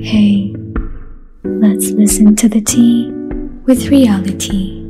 [0.00, 0.54] Hey,
[1.44, 3.12] let's listen to the tea
[3.66, 4.80] with reality.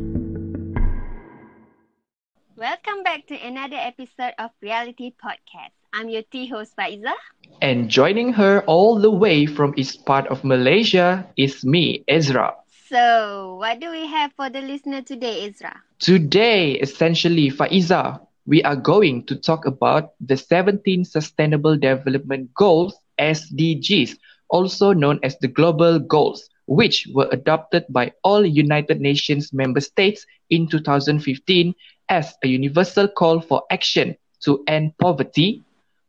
[2.55, 5.75] Welcome back to another episode of Reality Podcast.
[5.93, 7.15] I'm your tea host Faiza.
[7.61, 12.55] And joining her all the way from east part of Malaysia is me, Ezra.
[12.89, 15.83] So, what do we have for the listener today, Ezra?
[15.99, 24.17] Today, essentially, Faiza, we are going to talk about the 17 Sustainable Development Goals, SDGs,
[24.51, 30.27] also known as the Global Goals, which were adopted by all United Nations member states
[30.51, 31.75] in 2015
[32.11, 35.65] as a universal call for action to end poverty,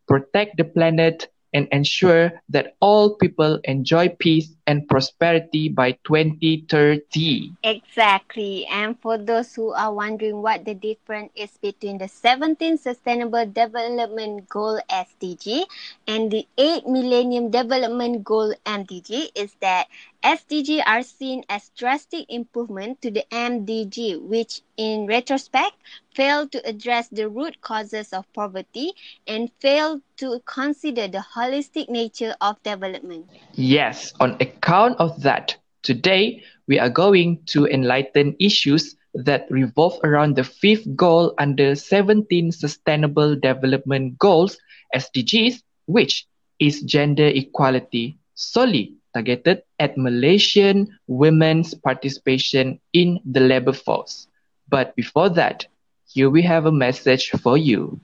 [0.06, 7.54] protect the planet, and ensure that all people enjoy peace and prosperity by 2030.
[7.64, 8.66] Exactly.
[8.68, 14.48] And for those who are wondering what the difference is between the 17 Sustainable Development
[14.50, 15.64] Goal SDG
[16.08, 19.88] and the 8 Millennium Development Goal MDG is that
[20.28, 25.72] SDG are seen as drastic improvement to the MDG, which in retrospect
[26.14, 28.92] failed to address the root causes of poverty
[29.26, 33.30] and failed to consider the holistic nature of development.
[33.54, 40.36] Yes, on account of that, today we are going to enlighten issues that revolve around
[40.36, 44.58] the fifth goal under 17 Sustainable Development Goals,
[44.94, 46.28] SDGs, which
[46.60, 54.28] is gender equality solely targeted at Malaysian women's participation in the labor force.
[54.70, 55.66] But before that,
[56.06, 58.00] here we have a message for you.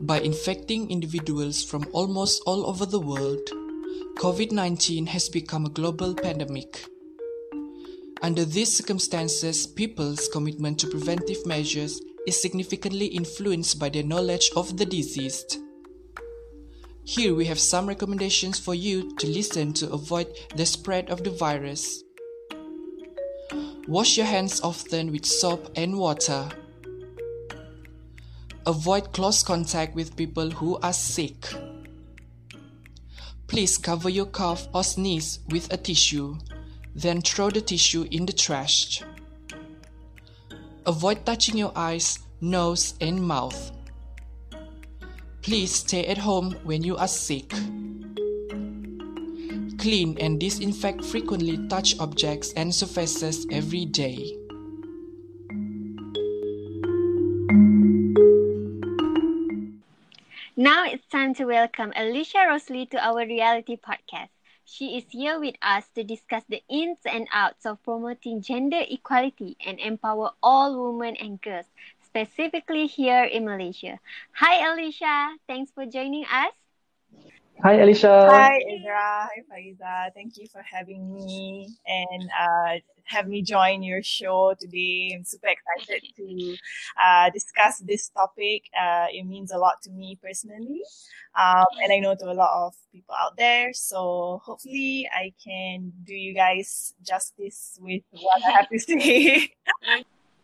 [0.00, 3.42] By infecting individuals from almost all over the world,
[4.22, 6.84] COVID 19 has become a global pandemic.
[8.22, 14.76] Under these circumstances, people's commitment to preventive measures is significantly influenced by their knowledge of
[14.76, 15.58] the deceased.
[17.04, 21.30] Here we have some recommendations for you to listen to avoid the spread of the
[21.30, 22.04] virus.
[23.88, 26.48] Wash your hands often with soap and water.
[28.66, 31.48] Avoid close contact with people who are sick.
[33.48, 36.36] Please cover your cough or sneeze with a tissue,
[36.94, 39.02] then throw the tissue in the trash.
[40.90, 43.70] Avoid touching your eyes, nose, and mouth.
[45.40, 47.48] Please stay at home when you are sick.
[49.78, 54.34] Clean and disinfect frequently touch objects and surfaces every day.
[60.56, 64.39] Now it's time to welcome Ellisha Rosli to our reality podcast.
[64.70, 69.56] She is here with us to discuss the ins and outs of promoting gender equality
[69.66, 71.66] and empower all women and girls,
[72.06, 73.98] specifically here in Malaysia.
[74.30, 75.34] Hi, Ellisha.
[75.48, 76.54] Thanks for joining us.
[77.64, 78.30] Hi, Ellisha.
[78.30, 79.26] Hi, Ezra.
[79.26, 80.14] Hi, Faiza.
[80.14, 82.78] Thank you for having me and uh,
[83.10, 85.12] have me join your show today.
[85.14, 86.56] I'm super excited to
[87.02, 88.70] uh, discuss this topic.
[88.70, 90.82] Uh, it means a lot to me personally,
[91.34, 93.72] um, and I know to a lot of people out there.
[93.74, 99.50] So hopefully, I can do you guys justice with what I have to say.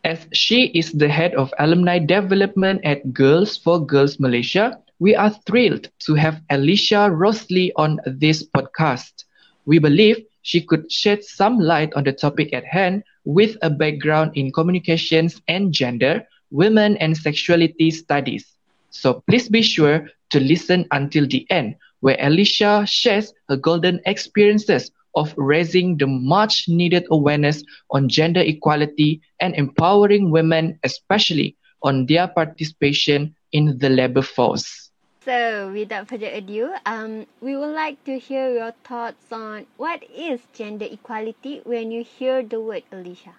[0.03, 5.31] As she is the head of alumni development at Girls for Girls Malaysia, we are
[5.45, 9.25] thrilled to have Ellisha Rosli on this podcast.
[9.65, 14.31] We believe she could shed some light on the topic at hand with a background
[14.33, 18.47] in communications and gender, women and sexuality studies.
[18.89, 24.89] So please be sure to listen until the end, where Ellisha shares her golden experiences
[25.15, 32.29] of raising the much needed awareness on gender equality and empowering women, especially on their
[32.29, 34.86] participation in the labor force.
[35.27, 40.39] So, without further ado, um, we would like to hear your thoughts on what is
[40.53, 43.35] gender equality when you hear the word Ellisha.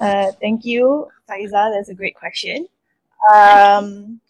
[0.00, 1.70] Uh, thank you, Faiza.
[1.70, 2.66] That's a great question.
[3.32, 4.20] Um,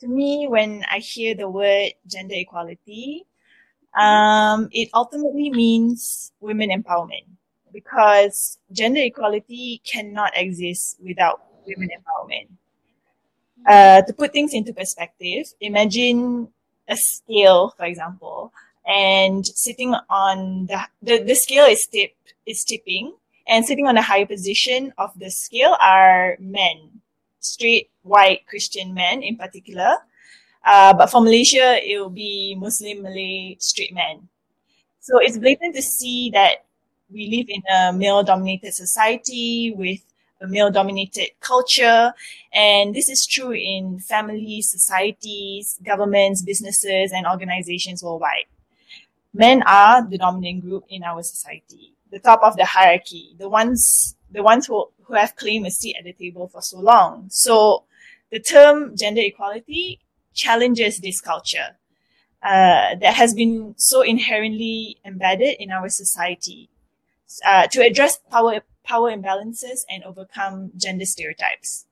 [0.00, 3.24] to me, when I hear the word gender equality,
[3.98, 7.32] um, it ultimately means women empowerment
[7.72, 12.48] because gender equality cannot exist without women empowerment.
[13.66, 16.48] Uh, to put things into perspective, imagine
[16.88, 18.52] a scale, for example,
[18.86, 22.12] and sitting on the, the, the scale is tip,
[22.46, 23.14] is tipping
[23.46, 27.00] and sitting on a higher position of the scale are men,
[27.40, 29.96] straight, white Christian men in particular.
[30.64, 34.28] Uh, but for Malaysia, it will be Muslim, Malay, straight men.
[35.00, 36.64] So it's blatant to see that
[37.10, 40.00] we live in a male dominated society with
[40.42, 42.12] a male dominated culture.
[42.52, 48.46] And this is true in families, societies, governments, businesses, and organizations worldwide.
[49.32, 54.16] Men are the dominant group in our society, the top of the hierarchy, the ones,
[54.30, 57.28] the ones who, who have claimed a seat at the table for so long.
[57.30, 57.84] So
[58.30, 60.00] the term gender equality
[60.34, 61.76] challenges this culture.
[62.42, 66.68] Uh, that has been so inherently embedded in our society
[67.46, 71.86] uh, to address power power imbalances and overcome gender stereotypes.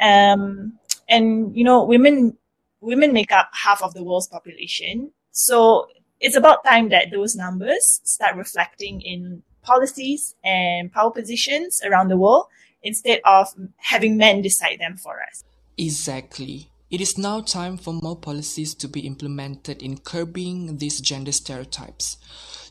[0.00, 0.78] Um,
[1.08, 2.36] and you know, women
[2.80, 5.88] women make up half of the world's population, so
[6.20, 12.16] it's about time that those numbers start reflecting in policies and power positions around the
[12.16, 12.46] world
[12.82, 15.44] instead of having men decide them for us.
[15.76, 16.70] Exactly.
[16.90, 22.16] It is now time for more policies to be implemented in curbing these gender stereotypes.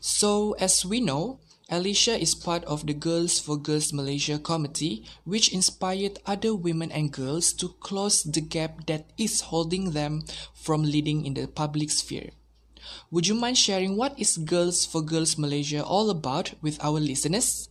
[0.00, 5.54] So, as we know, Ellisha is part of the Girls for Girls Malaysia committee, which
[5.54, 11.24] inspired other women and girls to close the gap that is holding them from leading
[11.24, 12.30] in the public sphere.
[13.12, 17.68] Would you mind sharing what is Girls for Girls Malaysia all about with our listeners?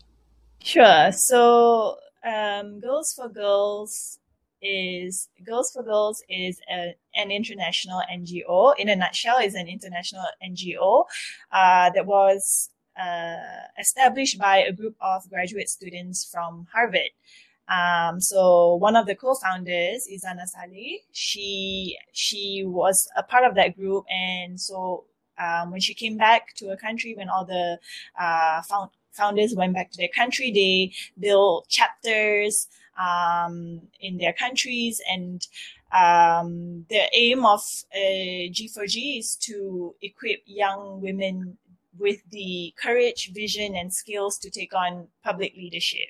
[0.63, 1.11] Sure.
[1.11, 4.19] So, um, Girls for Girls
[4.61, 8.75] is Girls for Girls is a, an international NGO.
[8.77, 11.05] In a nutshell, is an international NGO
[11.51, 12.69] uh, that was
[13.79, 17.11] established by a group of graduate students from Harvard.
[17.69, 21.01] Um, so one of the co-founders is Anna Saleh.
[21.11, 25.05] She she was a part of that group, and so
[25.37, 27.79] um, when she came back to her country, when all the
[28.19, 32.67] uh, found, founders went back to their country, they built chapters
[32.99, 35.47] um, in their countries, and
[35.91, 37.61] um, the aim of
[37.93, 41.57] uh, G4G is to equip young women
[41.99, 46.09] with the courage, vision, and skills to take on public leadership.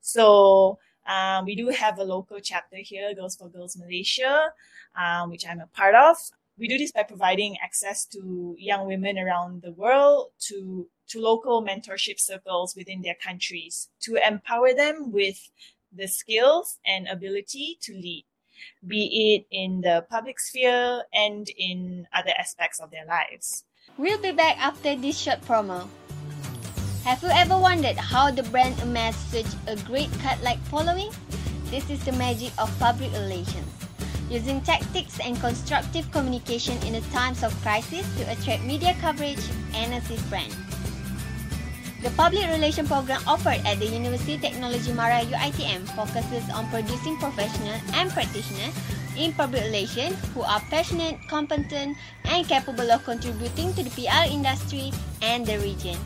[0.00, 4.52] So um, we do have a local chapter here, Girls for Girls Malaysia,
[4.96, 6.16] um, which I'm a part of.
[6.58, 11.62] We do this by providing access to young women around the world to to local
[11.62, 15.50] mentorship circles within their countries to empower them with
[15.92, 18.24] the skills and ability to lead,
[18.84, 23.65] be it in the public sphere and in other aspects of their lives.
[23.98, 25.88] We'll be back after this short promo.
[27.08, 31.08] Have you ever wondered how the brand amassed such a great cut-like following?
[31.72, 33.64] This is the magic of public relations.
[34.28, 39.40] Using tactics and constructive communication in the times of crisis to attract media coverage
[39.72, 40.60] and assist brands.
[42.04, 47.80] The public relation program offered at the University Technology Mara UITM focuses on producing professionals
[47.94, 48.76] and practitioners
[49.18, 54.92] in public relations who are passionate, competent, and capable of contributing to the PR industry
[55.22, 55.96] and the region.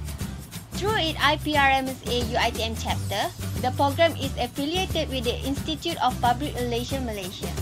[0.81, 3.29] Through its IPRMSA UITM chapter,
[3.61, 7.53] the program is affiliated with the Institute of Public Relations Malaysia.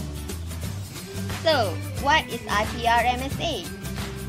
[1.43, 1.75] So,
[2.05, 3.67] what is IPRMSA?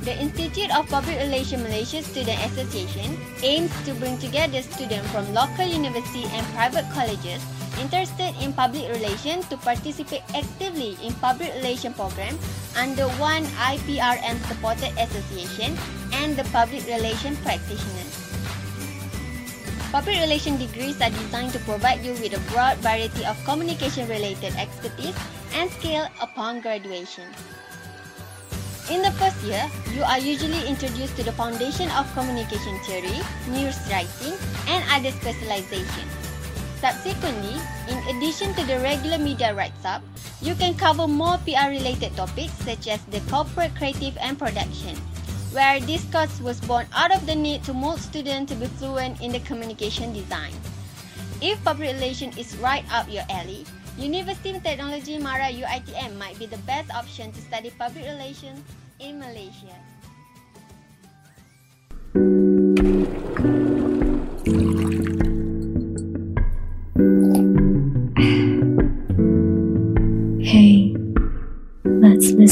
[0.08, 5.68] The Institute of Public Relations Malaysia Student Association aims to bring together students from local
[5.68, 7.44] university and private colleges
[7.80, 12.38] interested in public relations to participate actively in public relations programs
[12.76, 15.76] under one IPRM supported association
[16.20, 18.14] and the public relations practitioners.
[19.92, 24.54] Public relations degrees are designed to provide you with a broad variety of communication related
[24.56, 25.18] expertise
[25.56, 27.26] and skill upon graduation.
[28.92, 33.18] In the first year, you are usually introduced to the foundation of communication theory,
[33.50, 34.34] news writing,
[34.68, 36.19] and other specializations.
[36.80, 37.60] Subsequently,
[37.92, 40.02] in addition to the regular media writes-up,
[40.42, 44.96] you can cover more PR-related topics such as the corporate creative and production,
[45.52, 49.20] where this course was born out of the need to mold students to be fluent
[49.20, 50.56] in the communication design.
[51.42, 53.68] If public relations is right up your alley,
[54.00, 58.64] University of Technology Mara UITM might be the best option to study public relations
[59.04, 59.76] in Malaysia.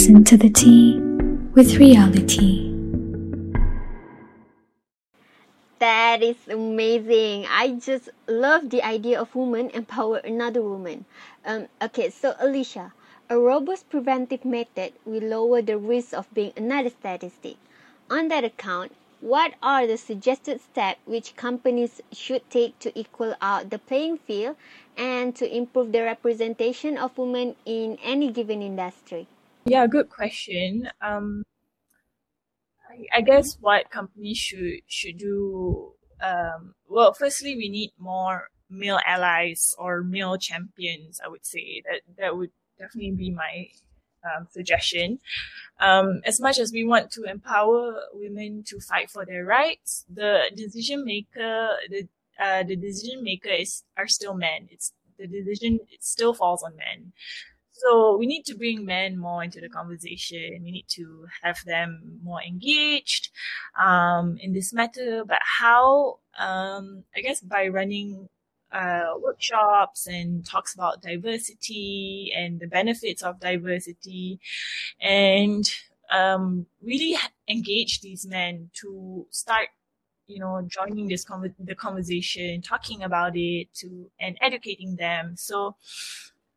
[0.08, 1.00] Listen to the tea
[1.54, 2.72] with reality.
[5.80, 7.46] That is amazing.
[7.50, 11.04] I just love the idea of woman empower another woman.
[11.44, 12.94] Um, okay, so Ellisha,
[13.30, 17.58] a robust preventive method will lower the risk of being another statistic.
[18.10, 23.72] On that account, what are the suggested steps which companies should take to equal out
[23.72, 24.56] the playing field
[24.96, 29.28] and to improve the representation of women in any given industry?
[29.68, 30.90] Yeah, good question.
[31.02, 31.44] Um,
[32.90, 39.00] I, I guess what companies should should do um, well, firstly, we need more male
[39.06, 41.20] allies or male champions.
[41.24, 43.68] I would say that that would definitely be my
[44.24, 45.20] um, suggestion.
[45.80, 50.52] Um, as much as we want to empower women to fight for their rights, the
[50.56, 52.08] decision maker, the
[52.40, 54.70] uh, the decision maker is are still men.
[54.72, 57.14] It's the decision it still falls on men.
[57.82, 60.62] So we need to bring men more into the conversation.
[60.64, 63.30] We need to have them more engaged
[63.80, 65.24] um, in this matter.
[65.26, 66.20] But how?
[66.38, 68.30] Um, I guess by running
[68.72, 74.40] uh, workshops and talks about diversity and the benefits of diversity,
[75.02, 75.70] and
[76.12, 77.18] um, really
[77.48, 79.70] engage these men to start
[80.28, 85.76] you know joining this con- the conversation talking about it to and educating them so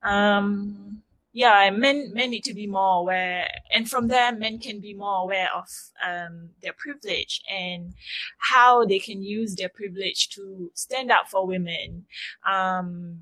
[0.03, 4.95] um yeah, men men need to be more aware, and from there, men can be
[4.95, 5.69] more aware of
[6.05, 7.95] um, their privilege and
[8.39, 12.07] how they can use their privilege to stand up for women.
[12.45, 13.21] Um,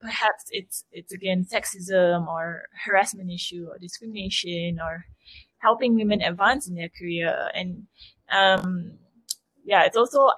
[0.00, 5.04] perhaps it's it's again sexism or harassment issue or discrimination or
[5.58, 7.86] helping women advance in their career, and
[8.32, 8.92] um,
[9.66, 10.30] yeah, it's also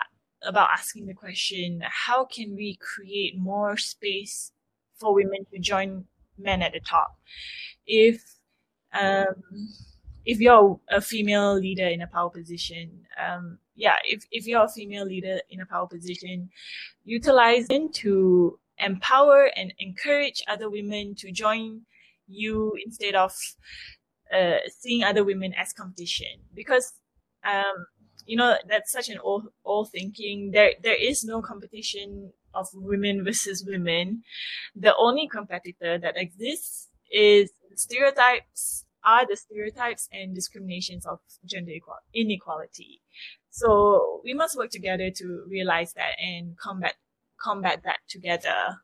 [0.43, 4.51] about asking the question: How can we create more space
[4.99, 6.07] for women to join
[6.38, 7.19] men at the top.
[7.87, 8.23] If
[8.93, 9.35] um,
[10.26, 14.69] if you're a female leader in a power position, um, yeah, if, if you're a
[14.69, 16.50] female leader in a power position,
[17.05, 21.83] utilize it to empower and encourage other women to join
[22.26, 23.33] you instead of
[24.37, 26.40] uh, seeing other women as competition.
[26.55, 26.93] Because,
[27.45, 27.87] um,
[28.26, 30.50] you know, that's such an old, old thinking.
[30.50, 34.23] There, there is no competition of women versus women,
[34.75, 41.73] the only competitor that exists is stereotypes are the stereotypes and discriminations of gender
[42.13, 43.01] inequality.
[43.51, 46.95] So we must work together to realize that and combat
[47.41, 48.81] combat that together.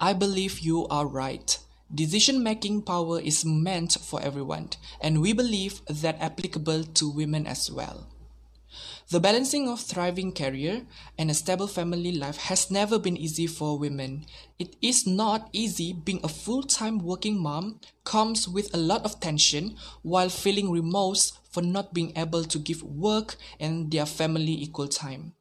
[0.00, 1.58] I believe you are right.
[1.94, 7.70] Decision making power is meant for everyone, and we believe that applicable to women as
[7.70, 8.08] well.
[9.10, 10.86] The balancing of thriving career
[11.18, 14.24] and a stable family life has never been easy for women.
[14.58, 19.76] It is not easy being a full-time working mom comes with a lot of tension
[20.02, 25.34] while feeling remorse for not being able to give work and their family equal time.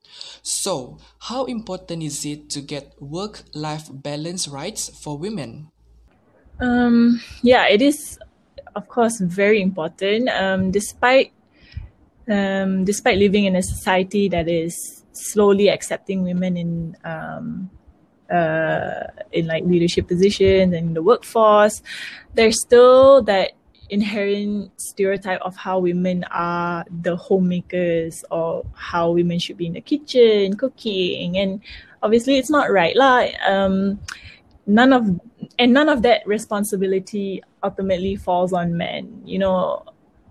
[0.44, 5.72] So, how important is it to get work-life balance rights for women?
[6.60, 8.20] Um, yeah, it is,
[8.76, 10.30] of course, very important.
[10.30, 11.34] Um, despite
[12.30, 17.70] um, despite living in a society that is slowly accepting women in um,
[18.32, 21.82] uh, in like leadership positions and in the workforce,
[22.34, 23.52] there's still that
[23.90, 29.82] inherent stereotype of how women are the homemakers or how women should be in the
[29.82, 31.38] kitchen cooking.
[31.38, 31.62] And
[32.02, 33.28] obviously it's not right lah.
[33.46, 34.00] Um,
[34.66, 35.20] none of
[35.60, 39.22] and none of that responsibility ultimately falls on men.
[39.26, 39.86] You know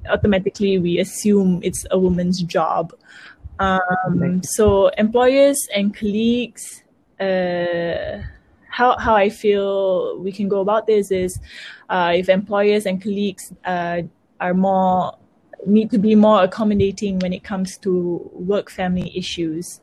[0.09, 2.93] automatically we assume it's a woman's job.
[3.59, 6.83] Um, so employers and colleagues,
[7.21, 8.23] uh,
[8.69, 11.39] how how I feel we can go about this is,
[11.89, 14.03] uh, if employers and colleagues uh,
[14.41, 15.17] are more
[15.65, 19.81] need to be more accommodating when it comes to work family issues,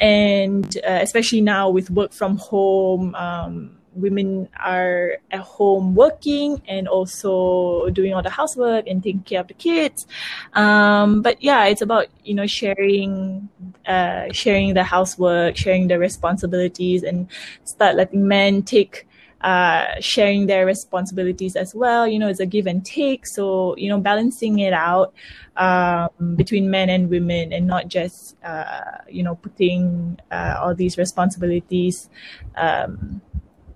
[0.00, 3.14] and uh, especially now with work from home.
[3.14, 9.40] Um, women are at home working and also doing all the housework and taking care
[9.40, 10.06] of the kids.
[10.54, 13.48] Um, but yeah, it's about you know sharing,
[13.86, 17.28] uh, sharing the housework, sharing the responsibilities, and
[17.64, 19.06] start letting men take.
[19.42, 22.06] Uh, sharing their responsibilities as well.
[22.06, 23.26] You know, it's a give and take.
[23.26, 25.12] So, you know, balancing it out
[25.56, 30.96] um, between men and women and not just, uh, you know, putting uh, all these
[30.96, 32.08] responsibilities
[32.54, 33.20] um,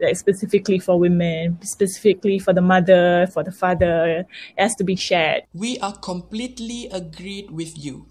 [0.00, 4.26] like specifically for women, specifically for the mother, for the father, it
[4.59, 5.43] has to be shared.
[5.53, 8.07] We are completely agreed with you.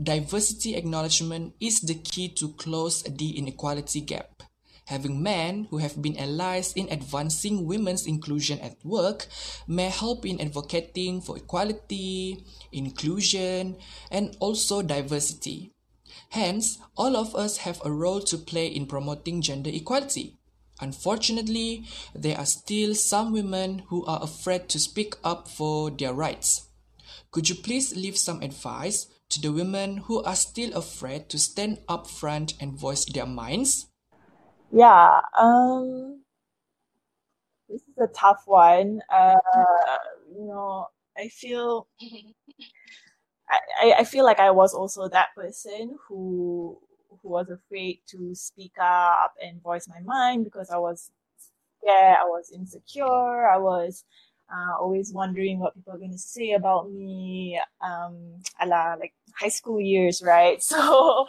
[0.00, 4.42] Diversity acknowledgement is the key to close the inequality gap.
[4.86, 9.26] Having men who have been allies in advancing women's inclusion at work
[9.66, 13.76] may help in advocating for equality, inclusion,
[14.10, 15.72] and also diversity.
[16.30, 20.36] Hence, all of us have a role to play in promoting gender equality.
[20.80, 26.68] Unfortunately, there are still some women who are afraid to speak up for their rights.
[27.30, 31.78] Could you please leave some advice to the women who are still afraid to stand
[31.88, 33.86] up front and voice their minds?
[34.72, 36.22] Yeah, um,
[37.68, 39.00] this is a tough one.
[39.08, 39.36] Uh,
[40.36, 41.86] you know, I feel,
[43.80, 46.78] I, I feel like I was also that person who
[47.24, 51.10] who was afraid to speak up and voice my mind because I was
[51.80, 54.04] scared, I was insecure, I was
[54.52, 59.14] uh, always wondering what people are going to say about me, um, a la like
[59.38, 60.62] high school years, right?
[60.62, 61.26] So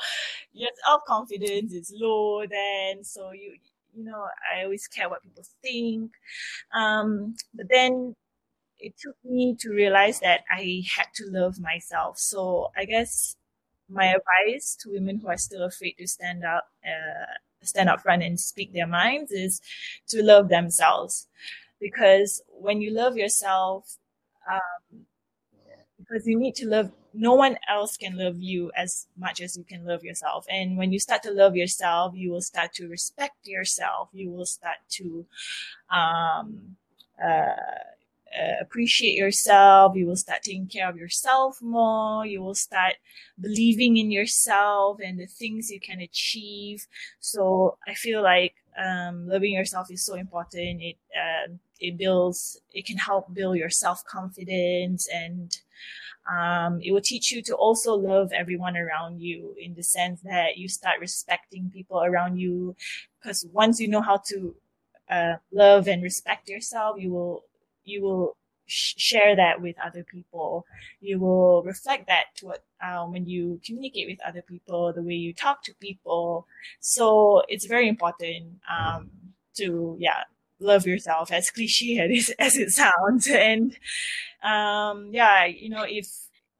[0.54, 3.56] your self confidence is low then, so you
[3.96, 6.12] you know I always care what people think.
[6.74, 8.16] Um, but then
[8.80, 12.20] it took me to realize that I had to love myself.
[12.20, 13.38] So I guess
[13.89, 17.25] my advice to women who are still afraid to stand up, uh,
[17.63, 19.62] stand up front and speak their minds is
[20.08, 21.27] to love themselves.
[21.80, 23.98] Because when you love yourself,
[24.51, 25.06] um,
[25.98, 29.63] because you need to love, no one else can love you as much as you
[29.63, 30.46] can love yourself.
[30.50, 34.10] And when you start to love yourself, you will start to respect yourself.
[34.13, 35.25] You will start to,
[35.89, 36.75] um,
[37.24, 37.56] uh,
[38.39, 39.96] uh, appreciate yourself.
[39.96, 42.25] You will start taking care of yourself more.
[42.25, 42.96] You will start
[43.39, 46.88] believing in yourself and the things you can achieve.
[47.20, 50.82] So I feel like um, loving yourself is so important.
[50.82, 52.60] It uh, it builds.
[52.74, 55.58] It can help build your self confidence and.
[56.30, 60.58] Um, it will teach you to also love everyone around you in the sense that
[60.58, 62.75] you start respecting people around you.
[63.22, 64.56] Because once you know how to
[65.10, 67.44] uh, love and respect yourself, you will
[67.86, 70.65] you will sh- share that with other people.
[71.01, 75.13] You will reflect that to what, um, when you communicate with other people, the way
[75.13, 76.48] you talk to people.
[76.80, 79.10] So it's very important um,
[79.58, 80.24] to yeah
[80.60, 83.77] love yourself as cliche as, as it sounds and
[84.44, 86.08] um, yeah you know if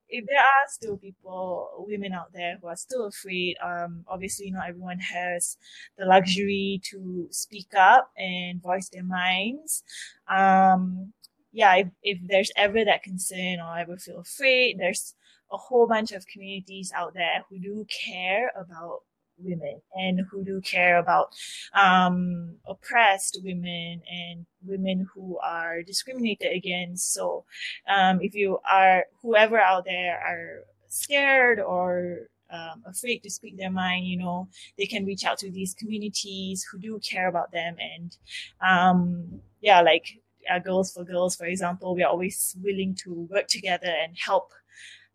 [0.08, 4.70] if there are still people, women out there who are still afraid, um, obviously not
[4.70, 5.58] everyone has
[5.98, 9.84] the luxury to speak up and voice their minds.
[10.29, 11.12] Um,
[11.55, 15.15] yeah, if, if there's ever that concern or ever feel afraid, there's
[15.50, 19.00] a whole bunch of communities out there who do care about
[19.38, 21.33] women and who do care about
[21.74, 27.13] um, oppressed women and women who are discriminated against.
[27.13, 27.46] So
[27.87, 33.72] um, if you are, whoever out there are scared or um, afraid to speak their
[33.72, 37.77] mind, you know, they can reach out to these communities who do care about them.
[37.79, 38.18] And
[38.59, 40.20] um, yeah, like
[40.51, 44.51] uh, Girls for Girls, for example, we are always willing to work together and help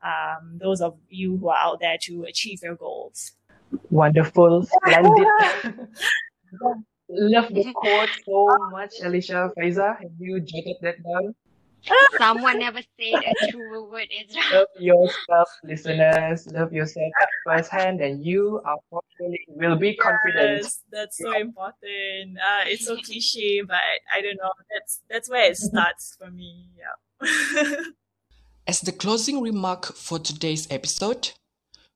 [0.03, 3.33] um, those of you who are out there to achieve your goals.
[3.91, 5.27] Wonderful, splendid.
[7.09, 9.51] Love the quote so much, Ellisha.
[9.57, 11.35] Faiza, have you jotted that down?
[12.19, 14.43] Someone never said a true word, Ezra.
[14.53, 16.47] Love yourself, listeners.
[16.49, 20.63] Love yourself at first hand, and you are probably will be confident.
[20.63, 22.39] Yes, that's so important.
[22.39, 23.81] Uh, it's so cliche, but
[24.15, 24.53] I don't know.
[24.71, 26.69] That's that's where it starts for me.
[26.77, 27.75] Yeah.
[28.67, 31.33] As the closing remark for today's episode,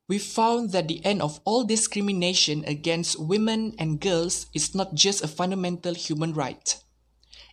[0.09, 5.23] we found that the end of all discrimination against women and girls is not just
[5.25, 6.84] a fundamental human right.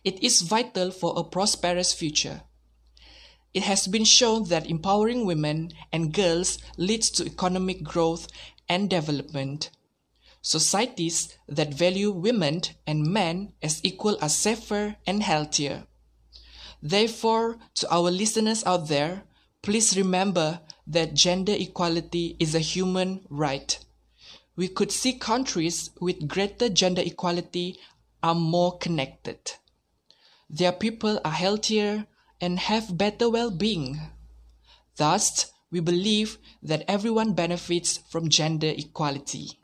[0.04, 2.42] It is vital for a prosperous future.
[3.54, 8.26] It has been shown that empowering women and girls leads to economic growth
[8.68, 9.70] and development.
[10.40, 15.86] Societies that value women and men as equal are safer and healthier.
[16.82, 19.22] Therefore, to our listeners out there,
[19.62, 23.78] please remember that gender equality is a human right.
[24.56, 27.78] We could see countries with greater gender equality
[28.20, 29.52] are more connected.
[30.52, 32.06] Their people are healthier
[32.38, 33.98] and have better well-being.
[34.96, 39.58] Thus, we believe that everyone benefits from gender equality.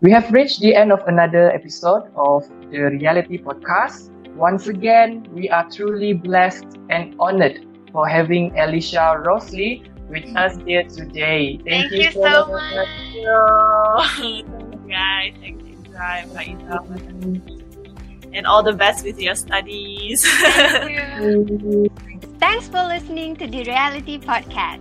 [0.00, 4.08] We have reached the end of another episode of the Reality Podcast.
[4.34, 10.84] Once again, we are truly blessed and honored for having Ellisha Rosli with us here
[10.84, 11.60] today.
[11.68, 12.74] Thank, Thank you, you, so much.
[12.74, 12.88] much.
[12.88, 13.14] Thank
[14.16, 14.46] you.
[14.56, 15.34] Thank you guys.
[15.40, 17.44] Thank you, Zai,
[18.32, 20.24] and all the best with your studies.
[20.24, 21.90] Thank you.
[22.38, 24.80] Thanks for listening to the Reality Podcast.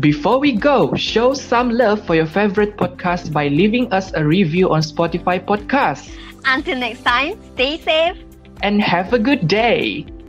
[0.00, 4.70] Before we go, show some love for your favorite podcast by leaving us a review
[4.70, 6.08] on Spotify Podcasts.
[6.44, 8.16] Until next time, stay safe
[8.62, 10.06] and have a good day.